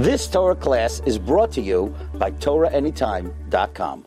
[0.00, 4.06] This Torah class is brought to you by TorahAnytime.com.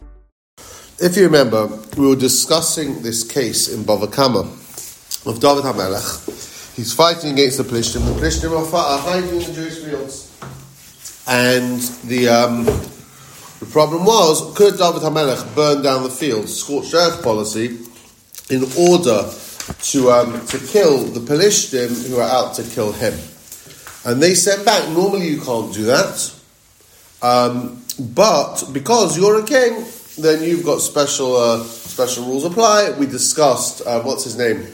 [0.99, 6.75] If you remember, we were discussing this case in Bava Kama of David HaMelech.
[6.75, 8.03] He's fighting against the Plishtim.
[8.11, 10.35] The Plishtim are, fighting in the Jewish fields.
[11.27, 11.79] And
[12.09, 17.77] the, um, the problem was, could David HaMelech burn down the fields, scorched earth policy,
[18.49, 19.29] in order
[19.91, 23.13] to, um, to kill the Pelishtim who are out to kill him?
[24.05, 26.33] And they sent back, normally you can't do that.
[27.21, 29.85] Um, but because you're a king,
[30.17, 32.91] then you've got special uh, special rules apply.
[32.91, 34.67] We discussed uh, what's his name,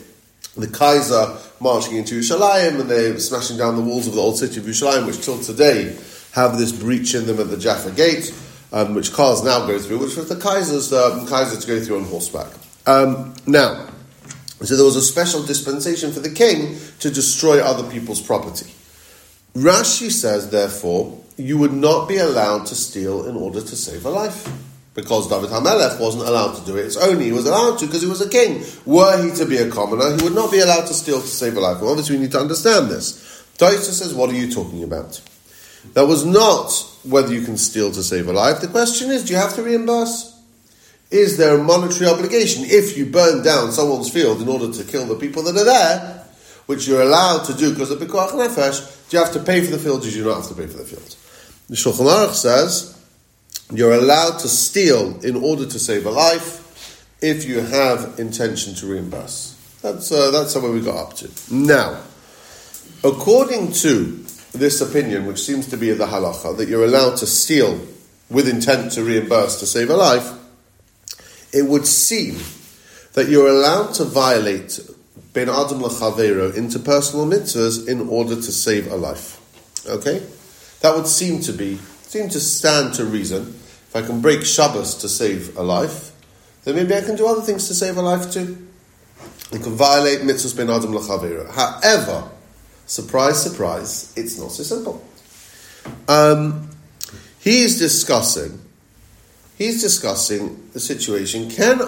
[0.58, 4.60] the Kaiser marching into Yerushalayim and they're smashing down the walls of the old city
[4.60, 5.96] of Yerushalayim, which till today
[6.34, 8.34] have this breach in them at the Jaffa Gate,
[8.72, 11.98] um, which cars now go through, which was the Kaiser's uh, Kaiser to go through
[11.98, 12.52] on horseback.
[12.86, 13.90] Um, now,
[14.64, 18.74] so there was a special dispensation for the king to destroy other people's property.
[19.54, 24.10] Rashi says, therefore, you would not be allowed to steal in order to save a
[24.10, 24.48] life.
[24.94, 26.86] Because David HaMelech wasn't allowed to do it.
[26.86, 28.64] It's only he was allowed to because he was a king.
[28.86, 31.56] Were he to be a commoner, he would not be allowed to steal to save
[31.56, 31.80] a life.
[31.80, 33.46] Well, obviously, we need to understand this.
[33.58, 35.22] Taisa says, What are you talking about?
[35.94, 36.72] That was not
[37.04, 38.62] whether you can steal to save a life.
[38.62, 40.38] The question is, do you have to reimburse?
[41.12, 45.06] Is there a monetary obligation if you burn down someone's field in order to kill
[45.06, 46.19] the people that are there,
[46.70, 49.10] which you're allowed to do because of Pikuach Nefesh?
[49.10, 50.68] Do you have to pay for the field or do you not have to pay
[50.68, 51.16] for the field?
[51.68, 52.96] The Shulchan Aruch says
[53.74, 58.86] you're allowed to steal in order to save a life if you have intention to
[58.86, 59.80] reimburse.
[59.82, 61.32] That's, uh, that's where we got up to.
[61.52, 62.04] Now,
[63.04, 67.82] according to this opinion, which seems to be the halacha, that you're allowed to steal
[68.30, 70.34] with intent to reimburse to save a life,
[71.52, 72.38] it would seem
[73.14, 74.80] that you're allowed to violate
[75.34, 79.40] ben adam lechavero interpersonal mitzvahs in order to save a life.
[79.88, 80.24] Okay,
[80.82, 83.42] that would seem to be seem to stand to reason.
[83.90, 86.12] If I can break Shabbos to save a life,
[86.64, 88.68] then maybe I can do other things to save a life too.
[89.52, 91.50] You can violate mitzvahs ben adam lechavero.
[91.52, 92.30] However,
[92.86, 95.04] surprise, surprise, it's not so simple.
[96.08, 96.70] Um,
[97.40, 98.60] he's discussing
[99.60, 101.52] he's discussing the situation.
[101.52, 101.80] Can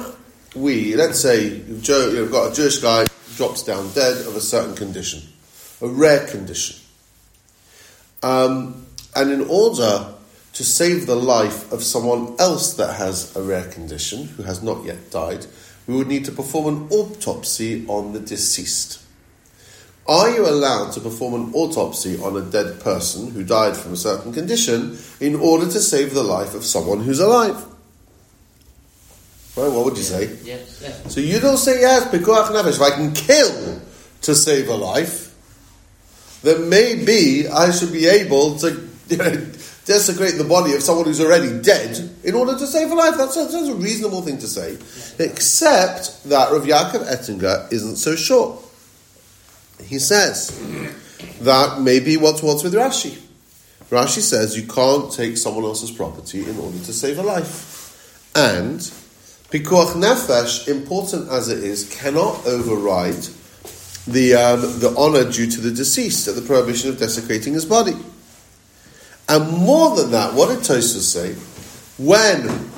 [0.56, 5.22] we, let's say, you've got a Jewish guy drops down dead of a certain condition,
[5.82, 6.78] a rare condition,
[8.24, 10.14] um, and in order
[10.54, 14.84] to save the life of someone else that has a rare condition who has not
[14.84, 15.46] yet died,
[15.88, 19.02] we would need to perform an autopsy on the deceased.
[20.08, 23.98] Are you allowed to perform an autopsy on a dead person who died from a
[23.98, 27.66] certain condition in order to save the life of someone who's alive?
[29.56, 30.38] Right, what would you say?
[30.44, 31.14] Yes, yes.
[31.14, 32.76] So you don't say yes, pikuach nefesh.
[32.76, 33.82] If I can kill
[34.22, 35.36] to save a life,
[36.42, 39.30] then maybe I should be able to you know,
[39.86, 43.18] desecrate the body of someone who's already dead in order to save a life.
[43.18, 44.78] That's a, that's a reasonable thing to say.
[45.24, 48.58] Except that Rav Yaakov Ettlinger isn't so sure.
[49.84, 50.58] He says
[51.42, 53.20] that maybe what's what's with Rashi.
[53.90, 58.32] Rashi says you can't take someone else's property in order to save a life.
[58.34, 58.80] And
[59.52, 63.28] Pikuach Nefesh, important as it is, cannot override
[64.08, 67.96] the, um, the honor due to the deceased at the prohibition of desecrating his body.
[69.28, 71.34] And more than that, what did Tosfos say?
[71.98, 72.70] When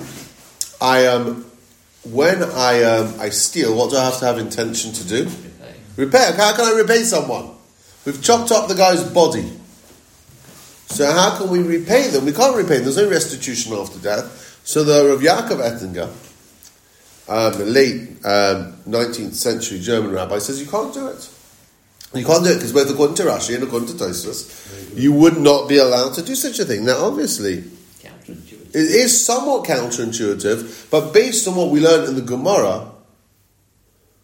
[0.82, 1.46] I um,
[2.04, 5.32] when I um, I steal, what do I have to have intention to do?
[5.96, 6.34] Repair.
[6.34, 7.52] How can I repay someone?
[8.06, 9.50] We've chopped up the guy's body.
[10.88, 12.26] So how can we repay them?
[12.26, 12.84] We can't repay them.
[12.84, 14.60] There's no restitution after death.
[14.66, 16.10] So the Rav Yaakov Ettlinger,
[17.28, 21.30] um, the late um, 19th century German rabbi, says you can't do it.
[22.14, 25.38] You can't do it because both according to Rashi and according to Tosfos, you would
[25.38, 26.86] not be allowed to do such a thing.
[26.86, 27.64] Now, obviously,
[28.02, 28.70] Counterintuitive.
[28.70, 32.92] it is somewhat counterintuitive, but based on what we learned in the Gemara,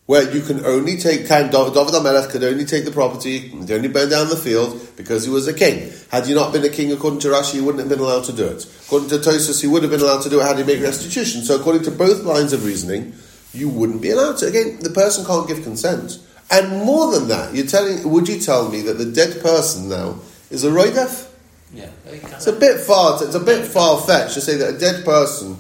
[0.09, 3.87] where you can only take, can, David HaMelech could only take the property, and only
[3.87, 5.93] burn down the field because he was a king.
[6.09, 8.33] Had he not been a king, according to Rashi, he wouldn't have been allowed to
[8.33, 8.65] do it.
[8.87, 11.43] According to Tosfos, he would have been allowed to do it had he made restitution.
[11.43, 13.13] So according to both lines of reasoning,
[13.53, 14.47] you wouldn't be allowed to.
[14.47, 16.17] Again, the person can't give consent.
[16.49, 20.21] And more than that, you're telling, would you tell me that the dead person now
[20.49, 21.29] is a roidef?
[21.71, 21.91] Yeah.
[22.07, 23.23] It's a bit far.
[23.23, 25.55] It's a bit far fetched to say that a dead person.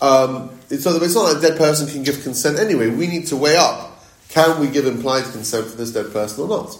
[0.00, 2.88] Um, it's, not, it's not like a dead person can give consent anyway.
[2.90, 6.48] We need to weigh up: can we give implied consent for this dead person or
[6.48, 6.78] not?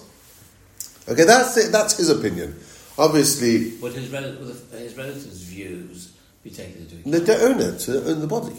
[1.08, 1.72] Okay, that's it.
[1.72, 2.56] That's his opinion.
[2.96, 7.12] Obviously, Would his, rel- his relatives' views be taken into account?
[7.12, 7.88] they don't own it.
[7.88, 8.56] Own the body.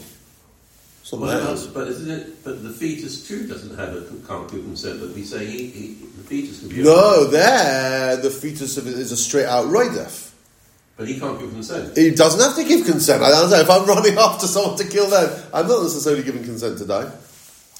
[1.02, 1.66] Someone Well, else.
[1.68, 2.44] but isn't it?
[2.44, 5.00] But the fetus too doesn't have a can't give consent.
[5.00, 6.82] But we say he, he the fetus can be.
[6.82, 10.25] No, there the fetus is a straight out roidef.
[10.96, 11.96] But he can't give consent.
[11.96, 13.22] He doesn't have to give consent.
[13.22, 15.42] I don't know if I'm running after someone to kill them.
[15.52, 17.10] I'm not necessarily giving consent to die.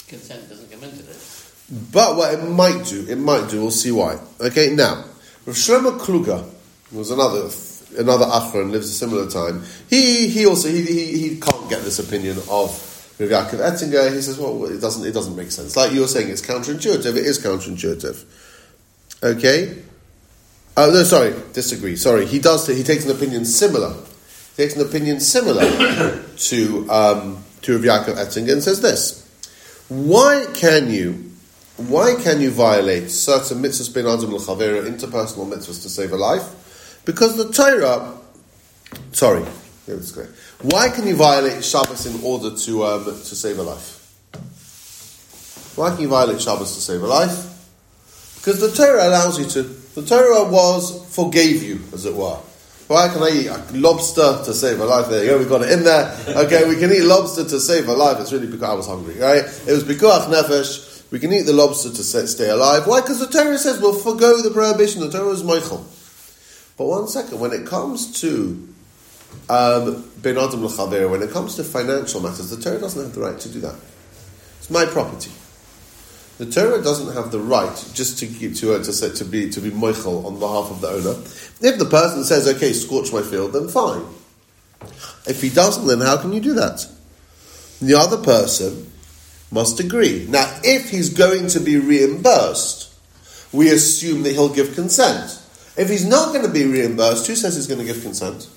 [0.07, 1.67] Consent doesn't come into this.
[1.93, 3.63] But what it might do, it might do.
[3.63, 4.19] We'll see why.
[4.41, 5.05] Okay, now
[5.47, 6.45] Rav Shlomo Kluger
[6.93, 7.49] was another
[7.99, 9.65] another Achron lives a similar time.
[9.89, 14.15] He he also he, he, he can't get this opinion of Rav Yaakov Ettlinger.
[14.15, 15.75] He says, well, it doesn't it doesn't make sense.
[15.77, 17.17] Like you were saying, it's counterintuitive.
[17.17, 18.25] It is counterintuitive.
[19.25, 19.83] Okay.
[20.79, 21.97] Oh no, sorry, disagree.
[21.97, 22.67] Sorry, he does.
[22.67, 23.95] He takes an opinion similar.
[24.57, 25.63] He takes an opinion similar
[26.37, 29.27] to um, to Rav Yaakov Ettlinger and says this:
[29.89, 31.33] Why can you,
[31.79, 37.01] why can you violate certain mitzvahs ben adam l'chavera, interpersonal mitzvahs to save a life?
[37.07, 38.15] Because the Torah,
[39.13, 40.33] sorry, yeah, that's correct.
[40.61, 43.95] Why can you violate Shabbos in order to um, to save a life?
[45.77, 47.53] Why can you violate Shabbos to save a life?
[48.37, 49.76] Because the Torah allows you to.
[49.97, 52.39] The Torah was forgave you, as it were.
[52.87, 55.09] Why can I eat a lobster to save a life?
[55.09, 56.15] There you go, we got it in there.
[56.29, 58.21] Okay, we can eat lobster to save a life.
[58.21, 59.43] It's really because I was hungry, right?
[59.67, 61.11] It was because nefesh.
[61.11, 62.87] We can eat the lobster to stay, alive.
[62.87, 63.01] Why?
[63.01, 65.01] Because the Torah says we'll forgo the prohibition.
[65.01, 65.83] The Torah is moichel.
[66.77, 68.69] But one second, when it comes to
[69.49, 70.63] um, Ben Adam
[71.11, 73.77] when it comes to financial matters, the Torah doesn't have the right to do that.
[74.59, 75.31] It's my property.
[76.39, 79.61] The Torah doesn't have the right just to to uh, to say, to be to
[79.61, 81.19] be moichel on behalf of the owner.
[81.63, 84.05] If the person says, "Okay, scorch my field," then fine.
[85.27, 86.87] If he doesn't, then how can you do that?
[87.81, 88.91] The other person
[89.51, 90.27] must agree.
[90.29, 92.95] Now, if he's going to be reimbursed,
[93.53, 95.43] we assume that he'll give consent.
[95.77, 98.49] If he's not going to be reimbursed, who says he's going to give consent?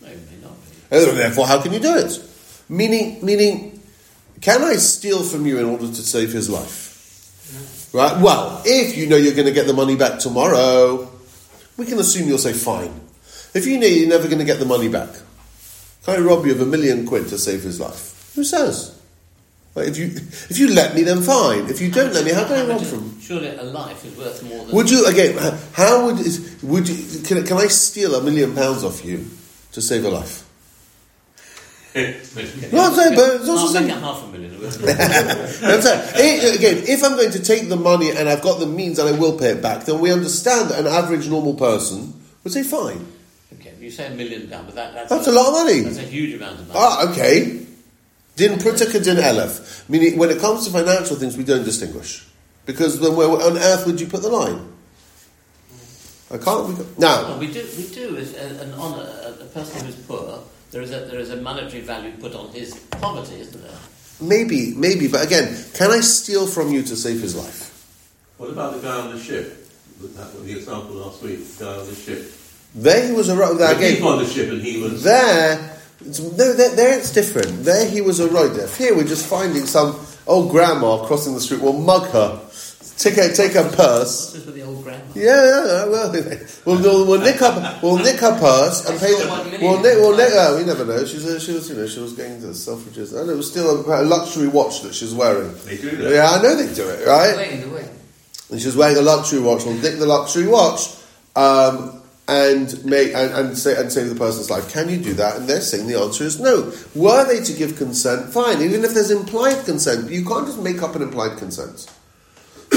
[0.00, 0.56] No, it may not
[0.90, 0.96] be.
[0.96, 2.22] And therefore, how can you do it?
[2.68, 3.77] Meaning, meaning,
[4.40, 7.90] can I steal from you in order to save his life?
[7.92, 8.20] Right?
[8.20, 11.10] Well, if you know you're going to get the money back tomorrow,
[11.76, 13.00] we can assume you'll say fine.
[13.54, 15.08] If you know you're never going to get the money back,
[16.04, 18.32] can I rob you of a million quid to save his life?
[18.34, 18.98] Who says?
[19.74, 21.68] Like, if you if you let me, then fine.
[21.68, 23.20] If you don't let me, how can I rob from?
[23.20, 24.74] Surely a life is worth more than.
[24.74, 25.38] Would you again?
[25.72, 27.22] How would is, would you?
[27.22, 29.26] Can, can I steal a million pounds off you
[29.72, 30.47] to save a life?
[31.94, 34.48] No, I'm saying, but it's also I'll saying- half a million.
[34.60, 34.76] That's
[35.86, 36.16] it.
[36.20, 39.08] Eh, Again, if I'm going to take the money and I've got the means and
[39.08, 42.12] I will pay it back, then we understand that an average normal person
[42.44, 43.06] would say fine.
[43.54, 45.80] okay, you say a million down, but that, that's, That's a lot of money.
[45.80, 46.80] That's a huge amount of money.
[46.82, 47.64] Ah, okay.
[48.36, 49.88] Din prutika din elef.
[49.88, 52.26] Meaning, when it comes to financial things, we don't distinguish.
[52.66, 54.60] Because then where on earth would you put the line?
[56.30, 56.68] I can't.
[56.68, 56.74] We.
[56.74, 57.64] Well, Now, we do.
[57.76, 58.16] We do.
[58.18, 60.17] As a, an honour, a, a person who's poor,
[60.70, 63.70] there is a there is a monetary value put on his poverty, isn't there?
[64.20, 67.64] maybe, maybe, but again, can I steal from you to save his life?
[68.36, 69.54] What about the guy on the ship?
[70.00, 71.38] That was the example last week.
[71.58, 72.32] The guy on the ship.
[72.74, 74.02] There he was a ro- there The again.
[74.02, 75.02] on the ship, and he was.
[75.02, 77.64] There, no, there, there it's different.
[77.64, 78.76] There he was a rodef.
[78.76, 81.60] Here we're just finding some old grandma crossing the street.
[81.62, 82.40] We'll mug her,
[82.98, 84.32] take her, take her purse.
[84.32, 85.04] This is with the old grandma.
[85.14, 86.12] Yeah, yeah, yeah, well,
[86.66, 89.12] we'll, we'll, we'll nick her, we'll nick her purse and pay.
[89.16, 90.58] The, not we'll nick, we'll nick her.
[90.58, 91.04] We never know.
[91.04, 93.18] She was, uh, she was, you know, she was going to the Selfridges.
[93.18, 95.54] And it was still a, a luxury watch that she's wearing.
[95.64, 96.12] They do that.
[96.12, 97.62] Yeah, I know they do it, right?
[97.62, 97.88] The way.
[98.50, 99.64] and she was wearing a luxury watch.
[99.64, 100.96] We'll nick the luxury watch
[101.36, 104.72] um, and make and, and say and save the person's life.
[104.72, 105.36] Can you do that?
[105.36, 106.72] And they're saying the answer is no.
[106.94, 108.60] Were they to give consent, fine.
[108.60, 111.90] Even if there's implied consent, you can't just make up an implied consent.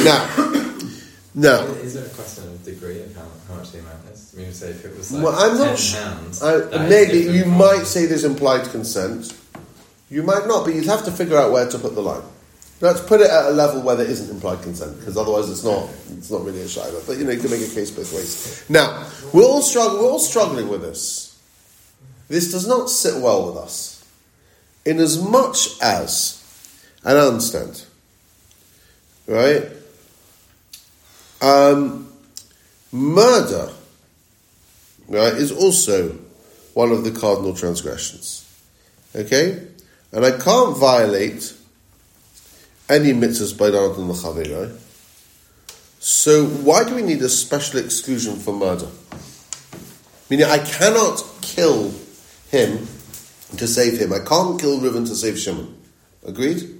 [0.04, 0.28] Now,
[1.36, 1.64] now.
[1.82, 4.34] Is there a question of degree of how, how much the amount is?
[4.36, 7.20] I mean, say if it was like Well, I'm 10 not sh- pounds, I, maybe
[7.20, 9.38] you might say there's implied consent.
[10.10, 12.24] You might not, but you'd have to figure out where to put the line.
[12.82, 15.88] Let's put it at a level where there isn't implied consent, because otherwise it's not
[16.18, 17.06] it's not really a shaila.
[17.06, 18.66] But you know, you can make a case both ways.
[18.70, 20.02] Now, we're all struggling.
[20.02, 21.40] We're all struggling with this.
[22.28, 24.04] This does not sit well with us,
[24.84, 26.42] in as much as
[27.06, 27.86] I don't understand,
[29.28, 29.64] right?
[31.42, 32.14] Um,
[32.92, 33.72] murder,
[35.08, 36.18] right, is also
[36.74, 38.48] one of the cardinal transgressions.
[39.16, 39.68] Okay?
[40.12, 41.54] And I can't violate
[42.90, 44.78] any mitzvahs by Darad and L'Chavei,
[46.00, 48.88] So why do we need a special exclusion for murder?
[50.30, 51.94] Meaning I cannot kill
[52.50, 52.88] him
[53.58, 54.14] to save him.
[54.14, 55.76] I can't kill Reuven to save Shimon.
[56.26, 56.80] Agreed?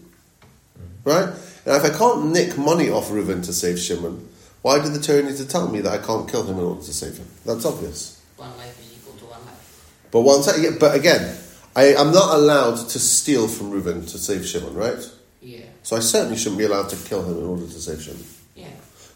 [1.04, 1.30] Right?
[1.66, 4.28] Now if I can't nick money off Reuven to save Shimon,
[4.62, 6.82] why did the Torah need to tell me that I can't kill him in order
[6.82, 7.28] to save him?
[7.46, 8.22] That's obvious.
[8.38, 10.08] One life is equal to one life.
[10.12, 11.38] But one yeah, but again,
[11.76, 15.04] I, I'm not allowed to steal from Reuben to save Shimon, right?
[15.42, 18.24] Yeah, So I certainly shouldn't be allowed to kill him in order to save Shimon.
[18.56, 18.68] yeah.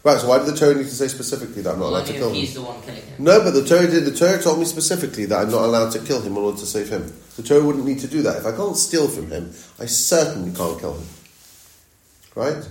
[0.02, 2.12] Right, so why did the Torah need to say specifically that I'm not allowed Only
[2.12, 2.40] to kill if him?
[2.40, 3.14] he's the one killing him.
[3.24, 4.04] No, but the Torah did.
[4.04, 6.66] The Torah told me specifically that I'm not allowed to kill him in order to
[6.66, 7.12] save him.
[7.36, 8.36] The Torah wouldn't need to do that.
[8.36, 11.06] If I can't steal from him, I certainly can't kill him.
[12.36, 12.68] Right?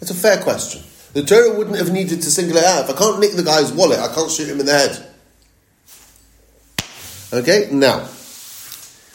[0.00, 0.82] It's a fair question.
[1.12, 2.88] The Torah wouldn't have needed to single it out.
[2.88, 5.08] If I can't nick the guy's wallet, I can't shoot him in the head.
[7.34, 8.00] Okay, now,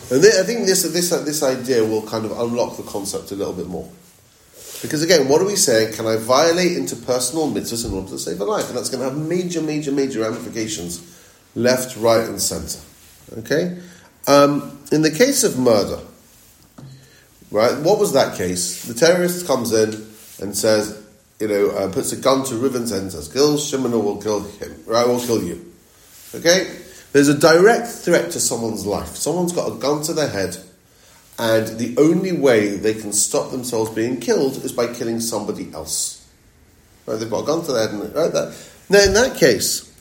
[0.09, 3.35] and thi- I think this this this idea will kind of unlock the concept a
[3.35, 3.89] little bit more.
[4.81, 5.93] Because again, what are we saying?
[5.93, 8.67] Can I violate interpersonal mitzvahs in order to save a life?
[8.67, 11.01] And that's going to have major, major, major ramifications,
[11.55, 12.79] left, right, and centre.
[13.39, 13.79] Okay.
[14.27, 15.99] Um, in the case of murder,
[17.49, 17.79] right?
[17.79, 18.83] What was that case?
[18.83, 20.07] The terrorist comes in
[20.41, 21.03] and says,
[21.39, 24.21] you know, uh, puts a gun to Reuven's head and says, "Kill Shimon or we'll
[24.21, 24.83] kill him.
[24.85, 25.07] Right?
[25.07, 25.73] We'll kill you."
[26.33, 26.67] Okay.
[27.13, 29.15] There's a direct threat to someone's life.
[29.15, 30.57] Someone's got a gun to their head.
[31.39, 36.27] And the only way they can stop themselves being killed is by killing somebody else.
[37.05, 37.19] Right?
[37.19, 37.91] They've got a gun to their head.
[37.91, 38.33] And, right?
[38.33, 38.55] That,
[38.89, 39.91] now, in that case,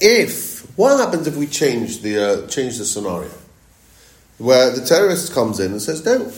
[0.00, 3.30] if what happens if we change the uh, change the scenario,
[4.38, 6.32] where the terrorist comes in and says, "Don't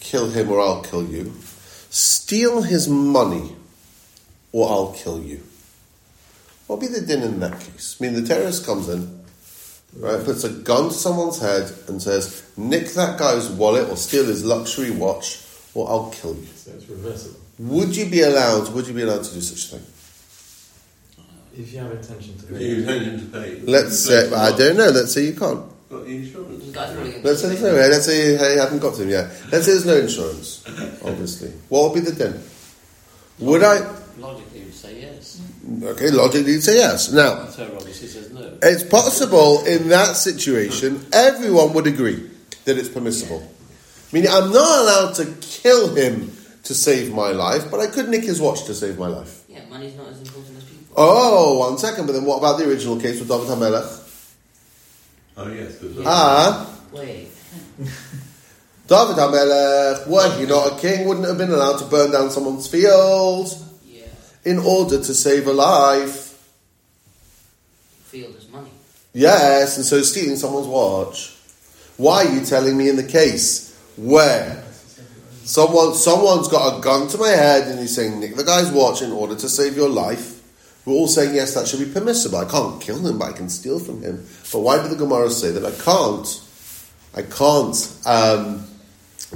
[0.00, 1.34] kill him, or I'll kill you.
[1.90, 3.54] Steal his money,
[4.52, 5.42] or I'll kill you."
[6.70, 7.96] What would be the din in that case?
[7.98, 9.24] I mean, the terrorist comes in,
[9.96, 14.24] right, puts a gun to someone's head and says, nick that guy's wallet or steal
[14.24, 15.44] his luxury watch
[15.74, 16.46] or I'll kill you.
[16.54, 17.40] So it's reversible.
[17.58, 19.86] Would you be allowed, would you be allowed to do such a thing?
[21.60, 23.60] If you have intention to The intention to pay.
[23.62, 25.64] Let's say, I don't know, let's say you can't.
[25.90, 26.66] Got the insurance.
[26.66, 29.24] The guy's probably Let's say there's no, let's say you haven't got to him yet.
[29.50, 30.62] Let's say there's no insurance,
[31.04, 31.50] obviously.
[31.68, 32.40] What would be the din?
[33.40, 33.80] Would I,
[34.18, 35.40] Logically, you'd say yes.
[35.82, 37.10] okay, logically you'd say yes.
[37.12, 38.56] Now, The obviously says no.
[38.62, 42.30] It's possible in that situation, everyone would agree
[42.66, 43.50] that it's permissible.
[44.12, 48.22] Meaning, I'm not allowed to kill him to save my life, but I could nick
[48.22, 49.42] his watch to save my life.
[49.48, 50.94] Yeah, money's not as important as people.
[50.96, 54.06] Oh, one second, but then what about the original case with David HaMelech?
[55.42, 55.76] Oh, yes.
[55.80, 57.28] there's a- Ah, Wait.
[58.88, 62.66] David HaMelech, were he not a king, wouldn't have been allowed to burn down someone's
[62.66, 63.54] field
[63.86, 64.02] Yeah.
[64.44, 66.34] in order to save a life.
[68.06, 68.70] Field is money.
[69.12, 71.34] Yes, and so stealing someone's watch.
[71.96, 74.64] Why are you telling me in the case where
[75.44, 79.02] someone someone's got a gun to my head and he's saying nick the guy's watch
[79.02, 80.39] in order to save your life?
[80.90, 82.38] We're all saying yes, that should be permissible.
[82.38, 84.26] I can't kill him, but I can steal from him.
[84.50, 86.42] But why did the Gemara say that I can't?
[87.14, 88.66] I can't um,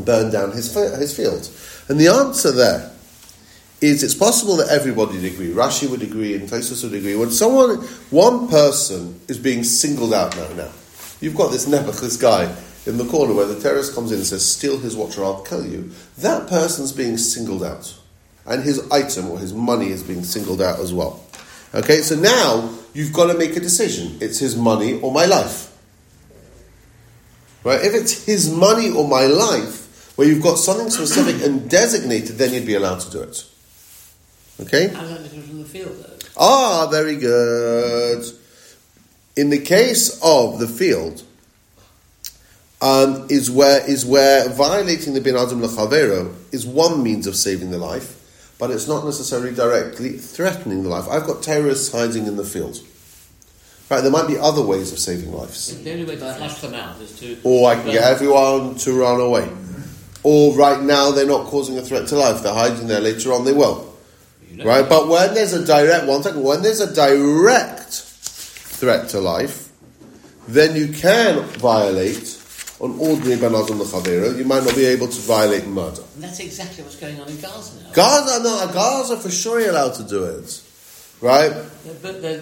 [0.04, 1.48] burn down his his field.
[1.88, 2.90] And the answer there
[3.80, 5.50] is it's possible that everybody would agree.
[5.50, 7.14] Rashi would agree, and Tosfos would agree.
[7.14, 7.76] When someone,
[8.10, 10.72] one person is being singled out now, now
[11.20, 12.52] you've got this Nebuch, this guy
[12.84, 15.42] in the corner where the terrorist comes in and says, "Steal his watch or I'll
[15.42, 17.94] kill you." That person's being singled out,
[18.44, 21.23] and his item or his money is being singled out as well.
[21.74, 24.18] Okay, so now you've got to make a decision.
[24.20, 25.72] It's his money or my life.
[27.64, 27.84] Right?
[27.84, 32.52] If it's his money or my life, where you've got something specific and designated, then
[32.52, 33.44] you'd be allowed to do it.
[34.60, 34.88] Okay?
[34.88, 36.16] How's that different from the field, though?
[36.36, 38.24] Ah, very good.
[39.36, 41.24] In the case of the field,
[42.80, 47.70] um, is where is where violating the bin adam lechavero is one means of saving
[47.70, 48.20] the life,
[48.58, 51.08] but it's not necessarily directly threatening the life.
[51.08, 52.78] I've got terrorists hiding in the field.
[53.90, 55.82] Right, there might be other ways of saving lives.
[55.82, 57.36] The only way to flush them out is to.
[57.44, 59.48] Or I can get everyone to run away.
[60.22, 63.44] Or right now they're not causing a threat to life, they're hiding there, later on
[63.44, 63.94] they will.
[64.62, 64.88] Right?
[64.88, 69.70] But when there's a direct one second, when there's a direct threat to life,
[70.48, 72.33] then you can violate
[72.84, 76.02] on ordinary banazim l'chavera, you might not be able to violate murder.
[76.14, 77.90] And that's exactly what's going on in Gaza now.
[77.92, 80.60] Gaza, no, Gaza for sure you're allowed to do it.
[81.20, 81.50] Right?
[82.02, 82.32] But the,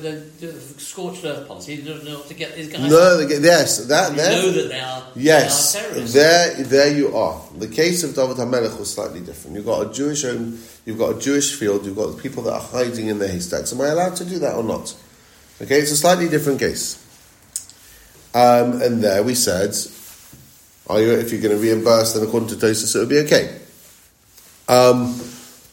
[0.40, 2.90] the, the scorched earth policy doesn't know what to get these guys.
[2.90, 4.32] No, they get, yes, that You there.
[4.32, 6.14] know that they are, Yes, they are terrorists.
[6.14, 7.40] there, there you are.
[7.58, 9.54] The case of David Hamelech was slightly different.
[9.56, 12.60] You've got a Jewish home, you've got a Jewish field, you've got people that are
[12.60, 13.72] hiding in the haystacks.
[13.72, 14.96] Am I allowed to do that or not?
[15.60, 16.98] Okay, it's a slightly different case.
[18.34, 19.74] Um, and there we said,
[20.88, 23.58] are you, if you're going to reimburse, then according to Tosfos, it would be okay.
[24.68, 25.20] Um,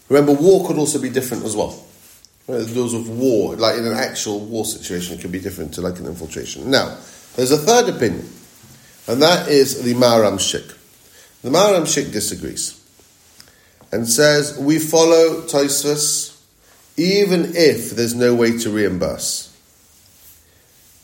[0.07, 1.83] remember, war could also be different as well.
[2.47, 5.81] The laws of war, like in an actual war situation, it can be different to
[5.81, 6.69] like an infiltration.
[6.71, 6.97] Now,
[7.35, 8.27] there's a third opinion,
[9.07, 10.75] and that is the Maharam Shik.
[11.43, 12.79] The Maharam Shik disagrees
[13.91, 16.37] and says we follow Tosfos
[16.97, 19.55] even if there's no way to reimburse.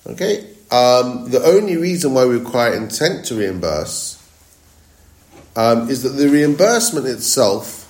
[0.08, 0.55] Okay?
[0.72, 4.22] Um, the only reason why we require intent to reimburse
[5.56, 7.84] um, is that the reimbursement itself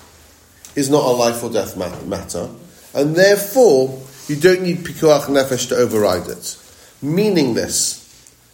[0.76, 2.50] is not a life or death matter,
[2.94, 6.58] and therefore you don't need pikuach nefesh to override it.
[7.00, 8.02] Meaning this.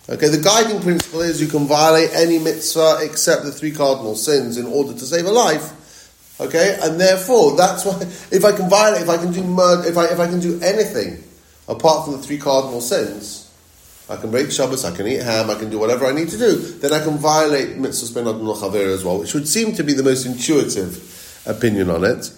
[0.08, 4.56] Okay, the guiding principle is you can violate any mitzvah except the three cardinal sins
[4.56, 6.38] in order to save a life.
[6.40, 8.00] Okay, and therefore that's why
[8.30, 10.60] if I can violate, if I can do murder, if I if I can do
[10.60, 11.22] anything
[11.68, 13.41] apart from the three cardinal sins,
[14.08, 16.38] I can break Shabbos, I can eat ham, I can do whatever I need to
[16.38, 19.84] do, then I can violate mitzvahs ben adon chaver as well, which would seem to
[19.84, 22.30] be the most intuitive opinion on it.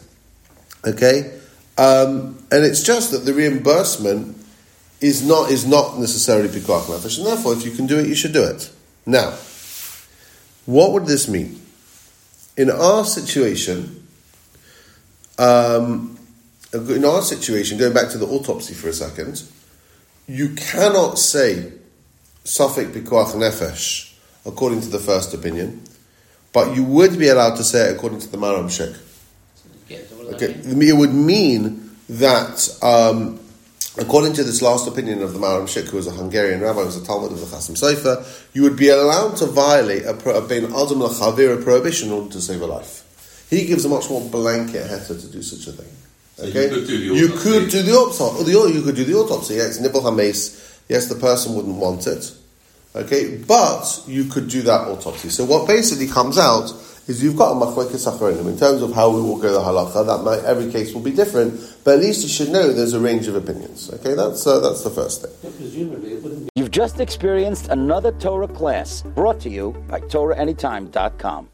[0.87, 1.41] Okay,
[1.79, 4.37] um, and it's just that the reimbursement
[5.01, 8.15] is not is not necessarily pikuach nefesh, and therefore, if you can do it, you
[8.15, 8.71] should do it.
[9.07, 9.31] Now,
[10.67, 11.61] what would this mean?
[12.57, 14.07] In our situation,
[15.39, 16.19] um,
[16.73, 19.43] in our situation, going back to the autopsy for a second,
[20.27, 21.73] you cannot say
[22.45, 24.15] safek Pikuach Nefesh
[24.47, 25.83] according to the first opinion,
[26.53, 28.93] but you would be allowed to say it according to the Maram so
[30.35, 33.39] Okay, it would mean that um,
[33.99, 36.87] according to this last opinion of the Maharam Shik, who was a Hungarian rabbi, who
[36.87, 40.37] was a talmid of the Chasam Sofer, you would be allowed to violate a, pro-
[40.43, 43.47] a Ben Adam Lachavir prohibition in order to save a life.
[43.51, 45.93] He gives a much more blanket heter to do such a thing.
[46.37, 48.55] So you Okay, could do the You could do the autopsy.
[48.55, 49.55] Or you could do the autopsy.
[49.55, 50.81] Yes, nivul hames.
[50.89, 52.33] Yes, the person wouldn't want it.
[52.97, 55.29] Okay, but you could do that autopsy.
[55.29, 56.73] So what basically comes out
[57.07, 60.07] is you've got a machlekes achronim in terms of how we will go the halacha.
[60.07, 63.01] That might, every case will be different, but at least you should know there's a
[63.01, 63.91] range of opinions.
[63.95, 65.53] Okay, that's uh, that's the first thing.
[65.59, 66.49] Presumably, it wouldn't be.
[66.55, 71.49] You've just experienced another Torah class brought to you by TorahAnytime.com.